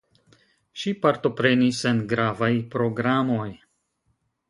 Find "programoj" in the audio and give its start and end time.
2.75-3.49